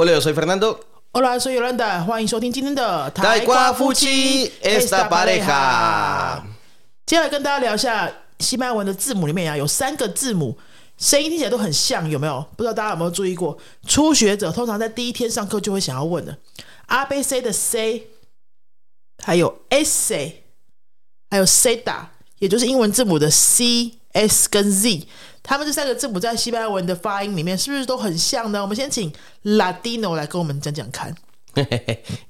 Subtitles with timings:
[0.00, 0.78] Hola, yo soy Fernando.
[1.12, 6.40] Hola, soy Yolanda，欢迎收听今天的台瓜夫妻 esta pareja。
[7.04, 8.08] 接下来跟大家聊一下
[8.38, 10.56] 西班牙文的字母里面啊，有三个字母
[10.98, 12.46] 声音听起来都很像，有没有？
[12.56, 13.58] 不知道大家有没有注意过？
[13.88, 16.38] 初学者通常在第一天上课就会想要问的
[16.86, 18.06] ，A B C 的 C，
[19.24, 20.44] 还有 S A，
[21.28, 25.06] 还有 C 打，也就是英文字母的 C、S 跟 Z。
[25.42, 28.60] 他们这三个字母在西班牙文的发音里面是不是都很像呢？
[28.60, 29.10] 我们先请
[29.44, 31.14] Latino 来跟我们讲讲看。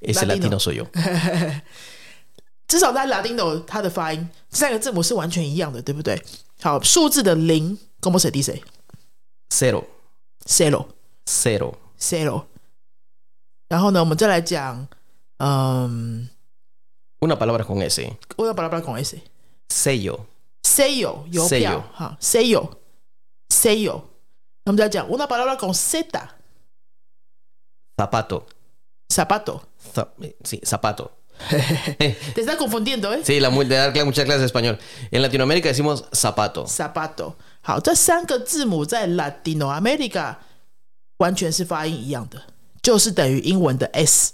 [0.01, 0.85] Ese latino soy yo.
[2.67, 6.21] 至少在 Latino 它的发音，这三个字母是完全一样的，对不对？
[6.61, 8.61] 好，数字的零，como se dice?
[9.49, 9.83] Cero,
[10.45, 10.85] Cero,
[11.25, 11.73] cero.
[11.99, 12.43] cero。
[13.67, 14.87] 然后呢，我们再来讲，
[15.37, 16.29] 嗯
[17.19, 18.01] ，Una palabra con S.
[18.37, 19.17] 我要巴拉巴拉讲 S。
[20.62, 22.70] Sello, sello 邮票 Sello 哈，sello
[23.48, 24.02] sello。
[24.64, 26.04] 那我们再讲 una palabra con z
[27.96, 28.46] zapato.
[29.08, 29.60] zapato。
[29.94, 31.10] Za- eh, sí, zapato.
[31.48, 33.22] Te está confundiendo, ¿eh?
[33.24, 34.78] Sí, la, mu- de dar cla- muchas clases de español.
[35.10, 36.66] En Latinoamérica decimos zapato.
[36.66, 37.34] zapato。
[37.60, 40.36] 好，这三个字母在 Latino America
[41.18, 42.42] 完全是发音一样的，
[42.82, 44.32] 就是等于英文的 s，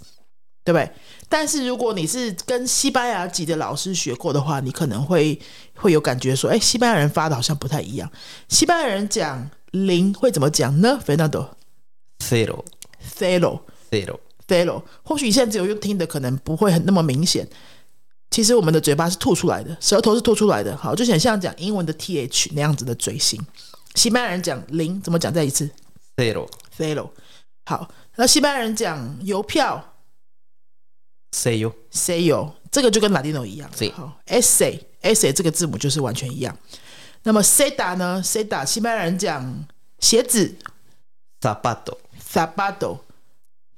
[0.66, 0.92] 对不对？
[1.30, 5.40] 但是如果你是跟西班牙籍的老师学过的话，你可能会
[5.76, 8.12] 会有感觉说，哎，西班牙人发的好像不太一样。
[8.50, 11.50] 西班牙人讲零会怎么讲呢？Fernando
[12.20, 12.66] Cero,
[13.18, 14.20] cero cero.
[14.48, 17.48] cero，或许你现在只有用听的，可能不会很那么明显。
[18.32, 23.40] 其实我们的嘴巴是吐出来的，舌头是吐出来的，好，就很像讲英文的 th 那样子的嘴型。
[23.96, 25.34] 西班牙人讲零怎么讲？
[25.34, 25.70] 再一次
[26.18, 27.10] Cero, cero。
[27.66, 29.95] 好，那西班牙人讲邮票
[31.36, 31.74] sello.
[31.92, 33.70] sello，这个就跟 Latino 一样。
[33.76, 36.58] 是好，essay essay 这个字母就是完全一样。
[37.24, 39.66] 那么 seda 呢？seda 西班牙人讲
[40.00, 40.56] 鞋子
[41.42, 41.98] Zapato.
[42.32, 43.00] zapato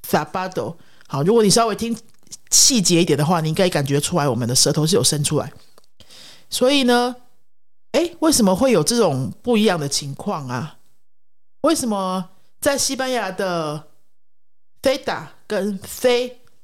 [0.07, 0.75] zapato。
[1.07, 1.97] 好，如果你稍微听
[2.51, 5.51] 细节一点的话，你应该感觉出来我们的舌头是有伸出来。
[6.49, 7.15] 所以呢，
[7.91, 10.77] 哎，为什么会有这种不一样的情况啊？
[11.61, 12.29] 为什么
[12.61, 13.87] 在西班牙的
[14.81, 16.07] theta 跟 f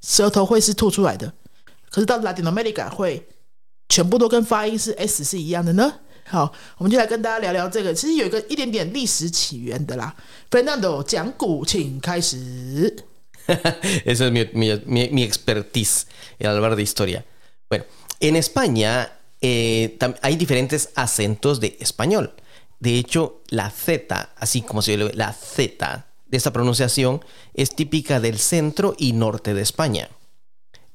[0.05, 1.33] 舌头会是吐出来的，
[1.89, 3.25] 可是到 Latin America 会
[3.87, 6.01] 全部都跟发音是 s 是一样的呢？
[6.25, 10.15] 好，我们就来跟大家聊聊这个，其实有一个一点点历史起源的啦。
[10.51, 12.95] Fernando 讲古，请开始。
[14.05, 16.03] Esa es mi, mi- mi- mi expertise,
[16.39, 17.25] el hablar de historia.
[17.69, 17.85] Bueno,
[18.19, 19.09] en España
[19.41, 22.31] hay diferentes acentos de español.
[22.79, 28.20] De hecho, la Z, así como se le la Z de esta pronunciación, es típica
[28.20, 30.10] del centro y norte de España.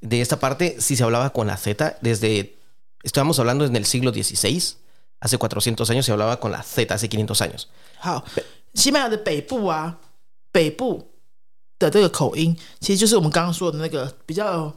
[0.01, 2.57] De esta parte sí se hablaba con la Z desde,
[3.03, 4.75] estábamos hablando en el siglo XVI,
[5.19, 7.67] hace 400 años se hablaba con la Z, hace 500 años.
[7.99, 8.25] 好，
[8.73, 9.97] 西班牙的北部啊，
[10.51, 11.09] 北部
[11.79, 14.73] 的这个口音，其实就是我们刚刚说的那个比较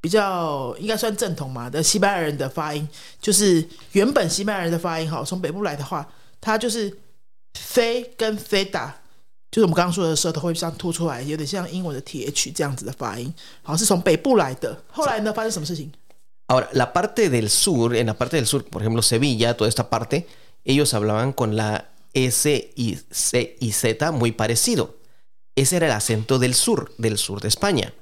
[0.00, 2.88] 比较应该算正统嘛的西班牙人的发音，
[3.20, 6.06] 就是原本西班牙人的发音哈，从北部来的话，
[6.40, 6.98] 它就是
[7.54, 9.00] 飞跟飞打，
[9.54, 14.80] 就是我们刚刚说的舌头会像凸出来，有点像英文的 th 这样子的发音，好是从北部来的。
[14.92, 15.90] 后来呢，发生什么事情？
[16.46, 19.88] Ahora, la parte del sur, en la parte del sur, por ejemplo, Sevilla, toda esta
[19.88, 20.26] parte,
[20.64, 24.96] ellos hablaban con la S y C y Z muy parecido.
[25.54, 27.92] Ese era el acento del sur, del sur de España.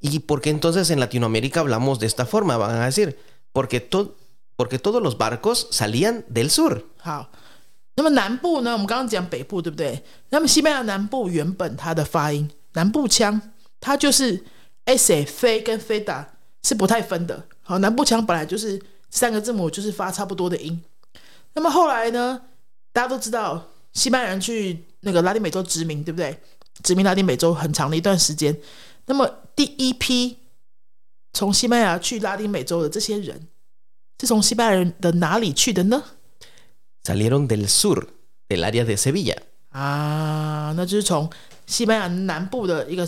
[0.00, 2.56] ¿Y por qué entonces en Latinoamérica hablamos de esta forma?
[2.56, 3.18] Van a decir,
[3.52, 4.16] porque, to-
[4.56, 6.84] porque todos los barcos salían del sur.
[7.00, 7.30] 好，
[7.95, 8.71] 那么南部呢？
[8.73, 10.03] 我们刚刚讲北部，对不对？
[10.29, 13.39] 那么西班牙南部原本它的发音，南部腔，
[13.79, 14.43] 它就是
[14.85, 16.33] sa 飞跟飞达
[16.63, 17.47] 是不太分的。
[17.61, 20.83] 好，南部腔本来就是三个字母就是发差不多的音。
[21.53, 22.41] 那么后来呢？
[22.91, 26.39] 大家都知道，西班牙人去那个拉丁美洲殖民，对不对？
[26.83, 28.57] 殖民拉丁美洲很长的一段时间。
[29.05, 30.37] 那么第一批
[31.33, 33.47] 从西班牙去拉丁美洲的这些人，
[34.19, 36.03] 是从西班牙人的哪里去的呢？
[37.04, 38.08] Salieron del sur,
[38.48, 39.36] del área de Sevilla.
[39.70, 41.30] 啊，那就是从
[41.66, 43.06] 西班牙南部的一个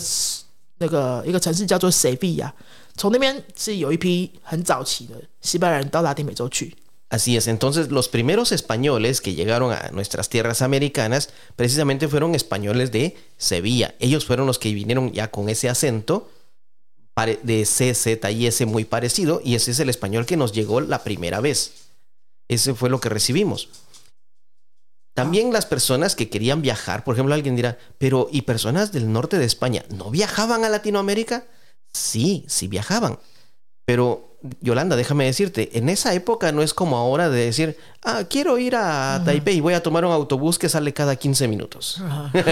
[0.77, 2.53] 那个一个城市叫做塞维亚，
[2.95, 6.75] 从那边是有一批很早期的西班牙人到拉丁美洲去。
[7.09, 11.27] Así es, entonces los primeros españoles que llegaron a nuestras tierras americanas
[11.57, 13.93] precisamente fueron españoles de Sevilla.
[13.99, 16.29] Ellos fueron los que vinieron ya con ese acento
[17.13, 20.53] pare- de C, Z y S muy parecido y ese es el español que nos
[20.53, 21.73] llegó la primera vez.
[22.47, 23.67] Ese fue lo que recibimos.
[25.16, 29.38] También las personas que querían viajar, por ejemplo, alguien dirá, pero ¿y personas del norte
[29.38, 31.44] de España no viajaban a Latinoamérica?
[31.90, 33.18] Sí, sí viajaban.
[33.86, 38.58] Pero Yolanda, déjame decirte, en esa época no es como ahora de decir, ah, quiero
[38.58, 42.02] ir a Taipei y voy a tomar un autobús que sale cada 15 minutos.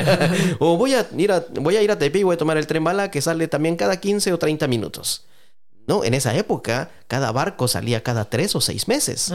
[0.58, 2.66] o voy a, ir a, voy a ir a Taipei y voy a tomar el
[2.66, 5.26] tren bala que sale también cada 15 o 30 minutos.
[5.86, 9.30] No, en esa época cada barco salía cada 3 o 6 meses.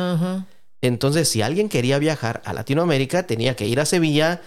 [0.81, 4.43] Entonces, si alguien quería viajar a Latinoamérica, tenía que ir a Sevilla,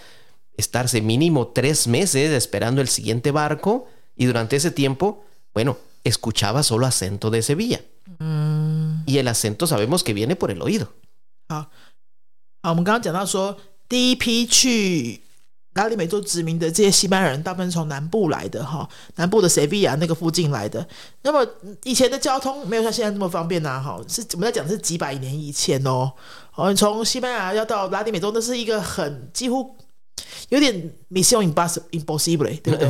[0.56, 6.86] estarse mínimo 3 meses esperando el siguiente barco y durante ese tiempo, bueno, escuchaba solo
[6.86, 7.80] acento de Sevilla.
[9.06, 10.92] Y el acento sabemos que viene por el oído.
[11.48, 11.70] 好，
[12.62, 13.56] 好，我们刚刚讲到说，
[13.88, 15.21] 第一批去
[15.73, 20.87] 拉丁美洲殖民的这些西班牙人，大部分从南部来的哈，南部的塞维亚那个附近来的。
[21.23, 21.45] 那么
[21.83, 26.11] 以前的交通没有像现在那么方便呐，哈，是我们在讲是几百年以前哦。
[26.55, 29.75] 哦，从西班牙要到拉丁美洲，那是一个很几乎
[30.49, 32.87] 有点 mission impossible，对不对。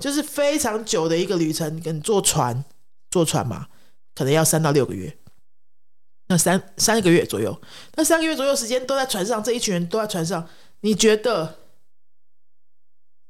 [0.00, 2.64] 就是非常久的一个旅程，跟坐船，
[3.10, 3.66] 坐船嘛，
[4.14, 5.16] 可能要三到六个月。
[6.28, 7.60] 那三三个月左右，
[7.96, 10.48] 那三个月左右时间都在船上，这一群人都在船上，
[10.84, 11.56] 你觉得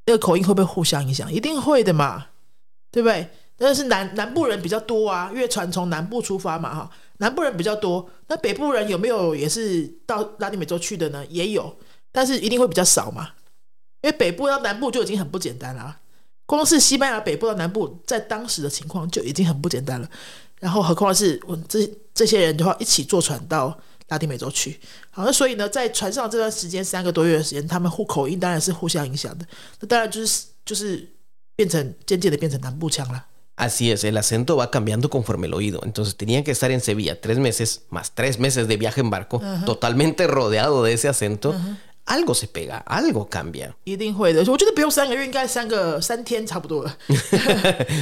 [0.06, 1.32] 那个口音会不会互相影响？
[1.32, 2.26] 一定会的嘛，
[2.90, 3.30] 对不对？
[3.56, 8.10] 但是南南部人比较多啊，因为船从南部出发嘛，哈，南部人比较多。
[8.26, 11.24] 那北部人有没有也是到拉丁美洲去的呢？
[11.26, 11.76] 也有。
[12.10, 13.30] 但是一定会比较少嘛，
[14.02, 16.00] 因为北部到南部就已经很不简单了，
[16.46, 20.10] 光是西班牙北部到南部，在当时的情况就已经很不简单了，
[20.58, 24.79] 然后何况是我这这些人的话一起坐船到 拉丁美洲去，
[25.11, 29.45] 好，那所以呢，在船上这段时间三个多月的时间，他们互口音当然是互相影响的，
[29.79, 31.07] 那当然就是就是
[31.56, 33.25] 变成渐渐的变成南部腔了。
[33.56, 35.81] Así es, el acento va cambiando conforme el oído.
[35.83, 39.41] Entonces tenían que estar en Sevilla tres meses, más tres meses de viaje en barco,
[39.65, 41.53] totalmente rodeado de ese acento.
[42.06, 43.72] Algo se pega, algo cambia。
[43.84, 46.96] 一定会的，我觉得不用三个月，应该三个三天差不多了。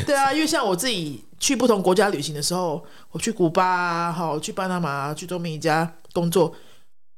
[0.07, 6.55] 对啊，因为像我自己去不同国家旅行的时候，我去古巴，好去巴拿马，去多米尼加工作，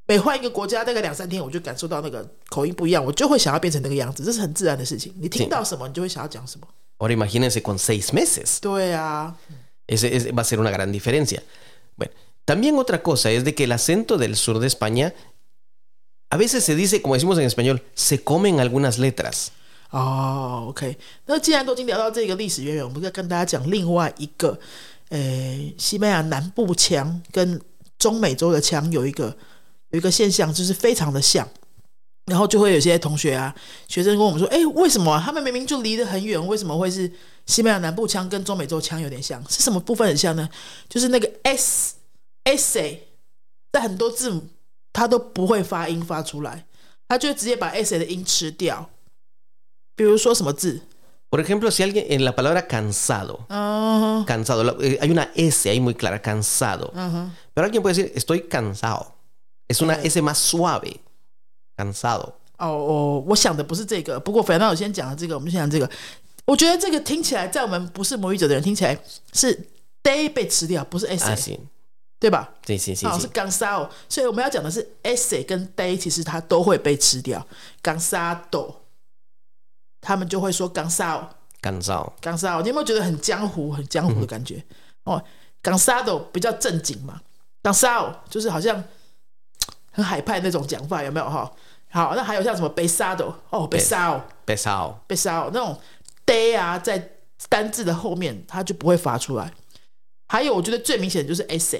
[0.07, 5.13] 每换一个国家大概两三天，我就感受到那个口音不一样，我就会想要变成那个样子，这是很自然的事情。
[5.19, 6.67] 你听到什么，你就会想要讲什么。
[6.97, 8.59] Ahora imagínense con seis meses。
[8.61, 9.35] 对啊
[9.85, 11.41] ，ese ese va a ser una gran diferencia.
[11.97, 12.13] Bueno,
[12.45, 15.13] también otra cosa es de que el acento del sur de España
[16.29, 19.47] a veces se dice, como decimos en español, se comen algunas letras.
[19.91, 24.59] 哦，OK，那既然都已经聊到这个历史渊源，我们再跟大家讲另外一个，
[25.09, 27.61] 呃，西班牙南部腔跟
[27.97, 29.37] 中美洲的腔有一个
[29.91, 31.47] 有一个现象，就是非常的像。
[32.25, 33.53] 然后就会有些同学啊，
[33.87, 37.09] 学生跟我们说：“哎，为什么他们明明就离得很远，为什么会是
[37.45, 39.39] 西班牙南部腔跟中美洲腔有点像？
[39.47, 40.49] 是什么部分很像呢？
[40.89, 41.93] 就是那个 s
[42.43, 43.07] s a
[43.71, 44.43] 在很多字母。”
[44.95, 46.65] 他都不会发音发出来，
[47.09, 48.89] 他就直接把 s 的音吃掉。
[49.93, 50.83] 比如说什么字
[51.29, 53.45] ？Por ejemplo, si alguien en la palabra cansado,
[54.25, 56.93] cansado, hay una s ahí muy clara, cansado.
[57.53, 59.07] Pero alguien puede decir estoy cansado.
[59.67, 61.01] Es una s más suave,
[61.75, 62.35] cansado.
[62.57, 64.17] 哦哦，我想的不是这个。
[64.17, 65.89] 不过反正我先讲了这个，我们先讲这个。
[66.45, 68.97] 我觉得这个听起来，在我们不是母语者的人听起来
[69.33, 69.67] 是
[70.01, 71.59] day 被吃掉，不是 s。
[72.25, 72.49] 对吧？
[73.07, 77.45] 好，是冈沙哦，所以我们要讲的是 s 跟 day，其实它都会被吃掉。
[77.83, 78.81] 冈沙斗，
[80.01, 81.29] 他们就会说冈沙哦，
[81.61, 82.63] 冈沙，冈沙哦。
[82.63, 84.65] 你有没有觉得很江湖、很江湖的感觉？
[85.03, 85.23] 哦，
[85.61, 87.21] 冈沙斗比较正经嘛，
[87.61, 88.83] 冈沙哦，就是好像
[89.91, 91.51] 很海派那种讲法，有没有哈？
[91.91, 95.79] 好，那还有像什么贝沙斗哦，被沙哦，被沙哦，贝沙哦，那种
[96.25, 97.11] day 啊，在
[97.47, 99.53] 单字的后面，它就不会发出来。
[100.27, 101.79] 还有，我觉得最明显的就是 s。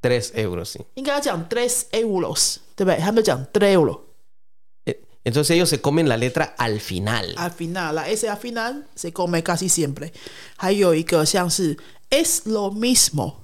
[0.00, 0.84] Tres euros, sí.
[0.94, 2.98] 应该要讲 tres euros，对不对？
[2.98, 7.34] 他们讲 tres euros。Entonces ellos se comen la letra al final.
[7.36, 10.12] Al final, la S al final se come casi siempre.
[10.56, 11.78] 还有一个像是
[12.10, 13.36] es lo mismo.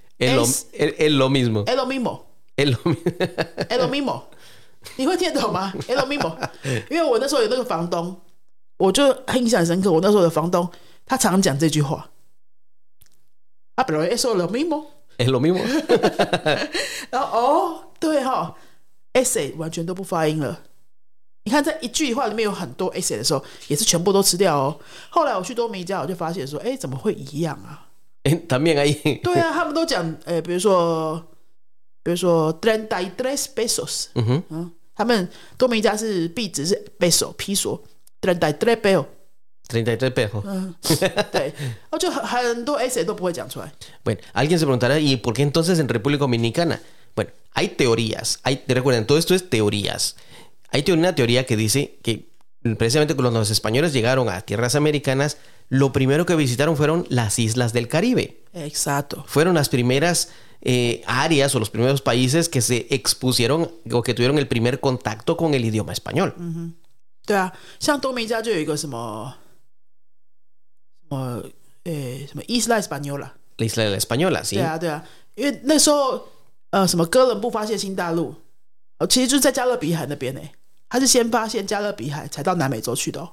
[0.17, 1.65] Es, lo, es, es lo mismo.
[1.65, 2.25] Es lo mismo.
[2.55, 2.77] Es lo,
[3.69, 4.23] es lo mismo.
[4.95, 5.73] 你会听得懂吗？
[5.85, 6.37] Es lo mismo。
[6.89, 8.17] 因为我那时候有那个房东，
[8.77, 9.91] 我就印象深刻。
[9.91, 10.71] 我那时候的房东，
[11.05, 12.09] 他常讲这句话。
[13.75, 14.85] Ah, pero es lo mismo。
[15.18, 15.60] Es lo mismo.
[17.10, 18.54] 然后哦，对哈、哦、
[19.12, 20.62] ，essay 完全都不发音了。
[21.44, 24.80] 你看，在一句话里面有很多 essay 的时候，也是全部都吃掉哦。
[25.10, 27.86] 后来我去多米家，我就发现说，哎，怎么会一样啊
[28.24, 29.20] ？Eh, También hay.
[29.20, 31.22] 对啊，他们都讲，哎，比如说，
[32.02, 35.28] 比如说 treinta y tres pesos，嗯哼嗯，他们
[35.58, 37.78] 多米家是币值是 peso 披索
[38.22, 39.04] ，treinta y tres pesos，
[39.68, 40.44] 33 pesos.
[40.44, 40.96] Uh, sí.
[44.04, 46.80] bueno, alguien se preguntará, ¿y por qué entonces en República Dominicana?
[47.16, 48.40] Bueno, hay teorías.
[48.42, 50.16] Hay, recuerden, todo esto es teorías.
[50.70, 52.28] Hay una teoría que dice que
[52.76, 57.72] precisamente cuando los españoles llegaron a tierras americanas, lo primero que visitaron fueron las islas
[57.72, 58.42] del Caribe.
[58.52, 59.24] Exacto.
[59.26, 60.30] Fueron las primeras
[60.60, 65.36] eh, áreas o los primeros países que se expusieron o que tuvieron el primer contacto
[65.36, 66.34] con el idioma español.
[66.38, 66.72] Uh -huh.
[71.09, 71.53] 像多米
[71.83, 74.55] 加就有一个什么什么，呃，什么 Isla Española， La isla de la española, ¿sí?
[74.55, 75.03] 对啊，对啊，
[75.35, 76.27] 因为那时候
[76.71, 78.35] 呃，什么哥伦布发现新大陆，
[78.99, 80.41] 哦，其实就是在加勒比海那边呢，
[80.87, 83.31] 他是先发现加勒比海，才到南美洲去的哦。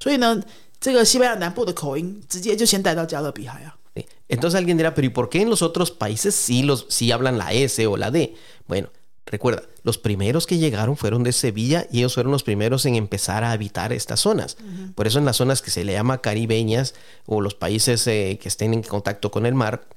[0.00, 0.42] 所以呢，
[0.80, 3.76] 这个西班牙南部的口音直接就先带到加勒比海啊。
[3.94, 4.04] Sí.
[4.28, 7.36] Entonces alguien dirá, pero ¿y por qué en los otros países sí, los, sí hablan
[7.36, 8.36] la S o la D?
[8.68, 8.88] Bueno,
[9.25, 13.43] recuerda, los primeros que llegaron fueron de Sevilla y ellos fueron los primeros en empezar
[13.43, 14.57] a habitar estas zonas.
[14.95, 16.93] Por eso en las zonas que se le llama caribeñas
[17.25, 19.87] o los países eh, que estén en contacto con el mar,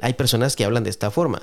[0.00, 1.42] hay personas que hablan de esta forma.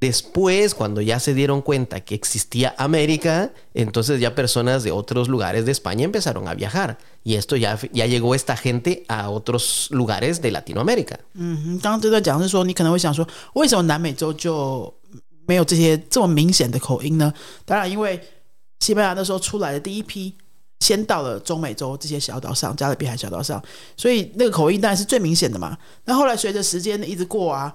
[0.00, 5.66] Después, cuando ya se dieron cuenta que existía América, entonces ya personas de otros lugares
[5.66, 6.96] de España empezaron a viajar.
[7.22, 11.20] Y esto ya, ya llegó esta gente a otros lugares de Latinoamérica.
[15.46, 17.32] 没有这些这么明显的口音呢？
[17.64, 18.20] 当然，因为
[18.80, 20.34] 西班牙那时候出来的第一批，
[20.80, 23.62] 先到了中美洲这些小岛上，加勒比海小岛上，
[23.96, 25.76] 所以那个口音当然是最明显的嘛。
[26.04, 27.74] 那后来随着时间一直过啊，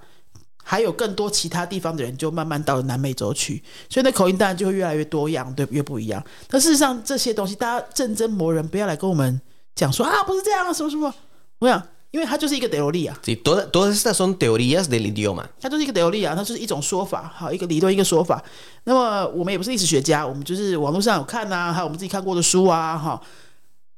[0.63, 6.23] 还有更多其他地方的人就慢慢到了南美洲去，所以那口音当然就会越来越多样，对，越不一样。
[6.47, 9.39] 但事实上，这些东西大家认真磨人，不要来跟我们
[9.75, 11.13] 讲说啊，不是这样，什么什么。
[11.59, 13.19] 我想，因为它就是一个德罗利啊。
[13.25, 15.43] Sí, toda- todas estas son teorías del idioma.
[15.59, 18.41] 它就是一个 theory 啊，它就是一种说法，好，一个理论，一个说法。
[18.85, 23.21] 那么我们也不是历史学家，我们就是网络上有看啊，还有我们自己看过的书啊，哈，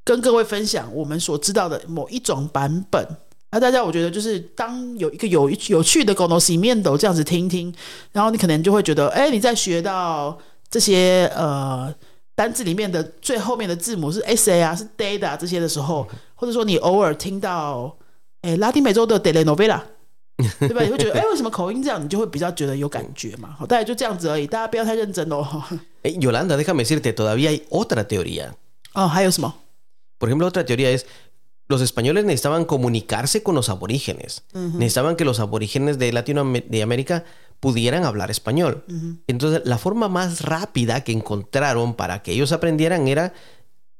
[0.02, 3.06] 跟各位分享我们所知道的某一种版本。
[3.52, 7.72] 那大家我觉得就是当有一个有有趣的 o s i 面斗这样子听听，
[8.10, 10.36] 然后你可能就会觉得，哎，你在学到
[10.68, 11.94] 这些呃
[12.34, 17.96] 单字里面的最后面的字母是 s a 啊，是 data 这些的时候，或者说你偶尔听到，
[18.41, 19.81] 哎，拉丁美洲的 telenovela。
[20.59, 20.81] 对吧？
[20.83, 22.03] 你会觉得，哎，为什么口音这样？
[22.03, 23.55] 你就会比较觉得有感觉嘛。
[23.57, 25.45] 好，大概就这样子而已，大家不要太认真哦。
[26.01, 28.53] Eh, Yolanda, déjame decirte, todavía hay otra teoría.
[28.93, 29.53] 哦，还有什么？
[30.17, 31.05] Por ejemplo, otra teoría es,
[31.67, 34.43] los españoles necesitaban comunicarse con los aborígenes.
[34.53, 37.23] Necesitaban que los aborígenes de Latinoamérica
[37.59, 38.83] pudieran hablar español.
[39.27, 43.33] Entonces, la forma más rápida que encontraron para que ellos aprendieran era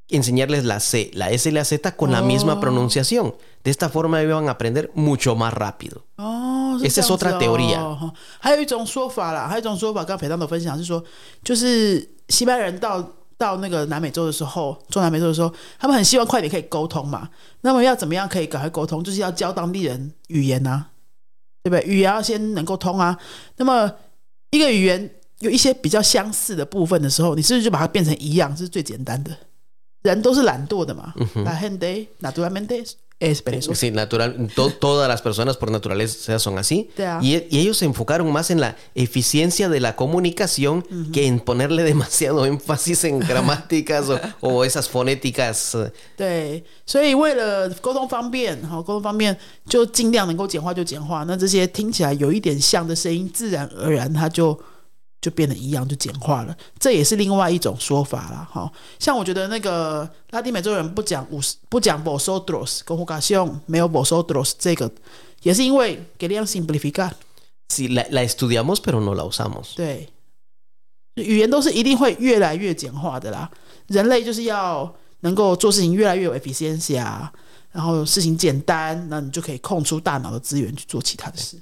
[0.09, 2.59] enseñarles la C, la S y la Z con la misma Oh.
[2.59, 3.35] pronunciación.
[3.64, 6.02] De esta forma iban a aprender mucho más rápido.
[6.16, 11.02] 哦，Esa es 这样子 otra teoría 哦还有一种说法啦，还有一种说法，刚刚裴当的分享是说，
[11.42, 13.04] 就是西班牙人到
[13.36, 17.28] 到那个南美洲的时候，中南美洲的时候，他们很希望快点可以沟通嘛。
[17.62, 19.02] 那么要怎么样可以赶快沟通？
[19.02, 20.90] 就是要教当地人语言啊，
[21.62, 21.84] 对不对？
[21.84, 23.18] 语言要先能够通啊。
[23.56, 23.92] 那么
[24.50, 25.10] 一个语言
[25.40, 28.50] 有一些比较相似的部分的时候，你是不是就把它变成一样？
[28.54, 29.36] 这是最简单的。
[30.02, 31.12] 人都是懒惰的嘛。
[31.44, 32.86] La gente naturalmente
[33.19, 33.79] es perezosa.
[33.79, 36.89] Sí, natural, to- todas las personas por naturaleza son así.
[36.97, 37.19] Ya.
[37.21, 41.83] Y, y ellos se enfocaron más en la eficiencia de la comunicación que en ponerle
[41.83, 45.73] demasiado énfasis en gramáticas o, o esas fonéticas.
[45.75, 49.37] eh, 对，所以为了沟通方便，好，沟通方便
[49.69, 51.23] 就尽量能够简化就简化。
[51.23, 54.59] 那这些听起来有一点像的声音，自然而然它就
[55.20, 56.56] 就变得一样，就简化了。
[56.78, 58.48] 这也是另外一种说法啦。
[58.50, 64.90] 哈，像我觉得那个拉丁美洲人不讲五十不讲 vosotros 跟 vocación 没有 vosotros 这个，
[65.42, 67.12] 也是因为 querían simplificar。
[67.70, 69.74] Sí, la, la estudiamos, pero no la usamos.
[69.76, 70.08] 对，
[71.16, 73.50] 语言都是一定会越来越简化的啦。
[73.88, 77.30] 人类就是要能够做事情越来越有 efficiency 啊，
[77.72, 81.58] 然后事情简单，那你就可以空出大脑的资源去做其他的事。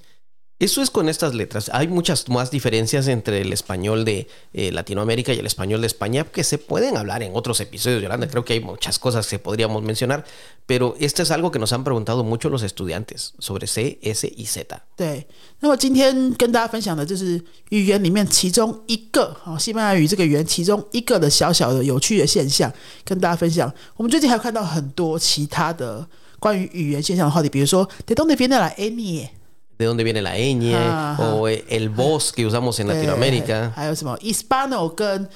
[0.59, 1.71] Eso es con estas letras.
[1.73, 6.23] Hay muchas más diferencias entre el español de eh, Latinoamérica y el español de España
[6.23, 8.27] que se pueden hablar en otros episodios, Yolanda.
[8.27, 10.23] Creo que hay muchas cosas que podríamos mencionar,
[10.67, 14.45] pero esto es algo que nos han preguntado mucho los estudiantes sobre C, S y
[14.45, 14.83] Z.
[14.95, 15.25] 对，
[15.61, 22.71] 那么今天跟大家分享的就是语言里面其中一个，好，西班牙语这个语言其中一个的小小的有趣的现象，
[23.03, 23.73] 跟大家分享。
[23.95, 26.07] 我们最近还有看到很多其他的
[26.39, 29.29] 关于语言现象的话题，比如说 “de dónde viene la ñ”。
[29.77, 30.73] ¿De dónde viene la ñ?
[30.75, 31.23] Ajá.
[31.25, 33.71] O eh, el voz que usamos en 对 Latinoamérica.
[33.75, 35.27] 还有什么 Hispano 跟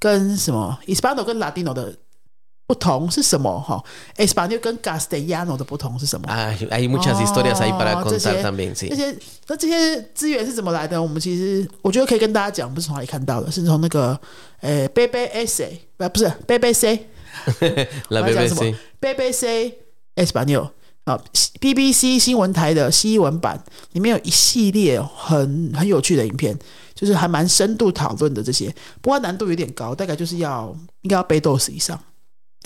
[0.00, 1.94] 跟什么 Hispano 跟 Latino 的
[2.66, 3.60] 不同是什么？
[3.60, 3.82] 哈，
[4.16, 6.26] Español 跟 Castellano 的不同是什么？
[6.28, 8.88] Ah, hay muchas historias ahí para 哦这 contar 些 también, sí.
[8.88, 9.14] 这些
[9.46, 11.00] 那这些资源是怎么来的？
[11.00, 14.18] 我们其实我觉得可以跟大家讲，不是从哪里看到的，是从那个
[14.62, 16.98] 呃 BBC 不不是 BBC
[18.08, 18.74] La 我要讲什么 BBC.
[19.00, 19.74] BBC
[20.16, 20.70] Español
[21.07, 21.17] 啊
[21.61, 26.57] ，BBC 新闻台的西文版里面有一系列很很有趣的影片，
[26.93, 28.67] 就是还蛮深度讨论的这些，
[29.01, 31.97] 不过难度有点高，大概就是要应该要背 dos 以上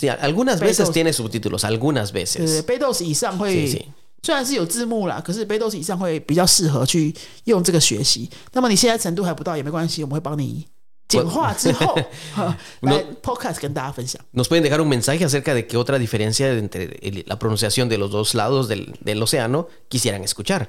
[0.00, 2.62] ，Sí, algunas Pero- veces tiene subtítulos, algunas 对 veces.
[2.62, 3.86] 背 dos 以上会.
[4.24, 7.12] 虽然是有字幕啦，可是背 dos 以上会比较适合去
[7.44, 8.28] 用这个学习。
[8.52, 10.64] 那么你现在程度还不到也没关系，我们会帮你
[11.11, 11.95] 简化之后
[12.35, 14.21] 哈来 podcast 跟大家分享。
[14.33, 17.97] Nos pueden dejar un mensaje acerca de qué otra diferencia entre el- la pronunciación de
[17.97, 20.67] los dos lados del, del océano quisieran escuchar.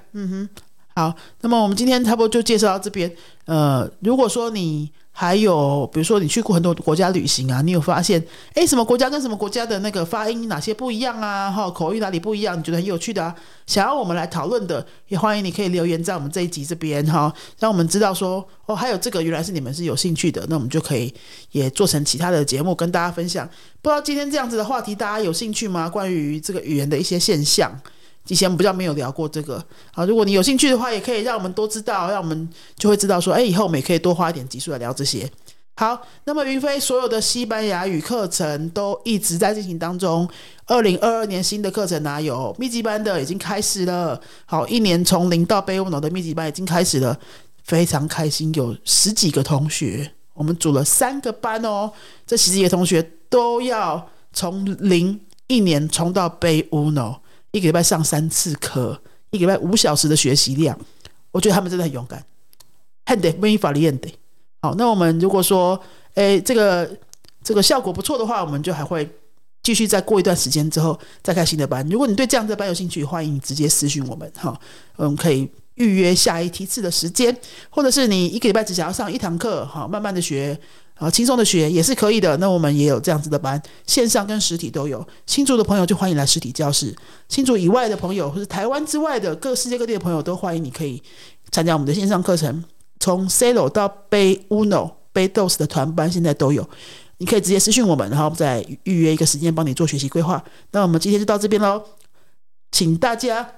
[0.94, 3.12] 好，那么我们今天差不多就介绍到这边。
[3.46, 8.21] 呃，如果说你 还有，比如说你去过很多国家旅行啊，你有发现，
[8.55, 11.51] 诶，什么国家跟什么国家的那个发音哪些不一样啊？
[11.51, 12.57] 哈，口音哪里不一样？
[12.57, 13.35] 你觉得很有趣的啊？
[13.67, 21.13] 想要我们来讨论的，也欢迎你可以留言在我们这一集这边哈，让我们知道说，哦，还有这个原来是你们是有兴趣的，那我们就可以
[21.51, 23.47] 也做成其他的节目跟大家分享。
[23.83, 25.87] 不知道今天这样子的话题大家有兴趣吗？
[25.87, 27.71] 关于这个语言的一些现象。
[28.27, 29.63] 以前比较没有聊过这个
[29.93, 35.29] 啊，如果你有兴趣的话，也可以让我们多知道，让我们就会知道说，哎，以后我们也可以多花一点集数来聊这些。
[35.75, 40.29] 好，那么云飞所有的西班牙语课程都一直在进行当中。
[40.67, 44.21] 二零二二年新的课程呢、有密集班的已经开始了。
[44.45, 47.19] 好，一年从零到贝乌诺的密集班已经开始了，
[47.63, 51.91] 非常开心，有十几个同学，我们组了三个班哦。
[52.25, 57.19] 这十几个同学都要从零一年冲到贝乌诺。
[57.53, 60.77] 一个礼拜上三次课，一个礼拜五小时的学习量，
[61.31, 62.23] 我觉得他们真的很勇敢。
[63.05, 64.09] 很得没法理的。
[64.61, 65.79] 好，那我们如果说，
[66.15, 66.89] 诶，这个
[67.43, 69.07] 这个效果不错的话，我们就还会
[69.61, 71.87] 继续再过一段时间之后再开新的班。
[71.89, 74.59] 如果你对这样的班有兴趣，欢迎直接私讯我们哈，
[74.97, 77.37] 嗯，可以预约下一梯次的时间，
[77.69, 80.59] 或者是你一个礼拜只想要上一堂课，好，慢慢的学。
[80.95, 82.37] 啊，轻松的学也是可以的。
[82.37, 85.05] 那我们也有这样子的班，线上跟实体都有。
[85.25, 86.95] 新竹的朋友就欢迎来实体教室，
[87.27, 91.01] 新竹以外的朋友或是台湾之外的各世界各地的朋友都欢迎你可以
[91.51, 92.63] 参加我们的线上课程，
[92.99, 96.67] 从 Celo 到 Bay Uno、Bay Dos 的团班现在都有。
[97.17, 100.43] 你可以直接私讯我们，然后我们再预约一个时间帮你做学习规划。
[100.71, 101.81] 那我们今天就到这边喽，
[102.71, 103.49] 请大家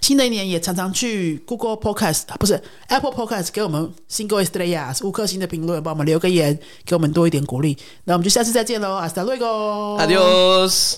[0.00, 7.78] 新的一年也常常去 Google Podcast 不是 Apple Podcast 给我们 Single Estrellas 五颗星的评论，帮我们留个言，给我们多一点鼓励。
[8.04, 9.98] 那我们就下次再见喽，Hasta luego。
[9.98, 10.96] Adiós.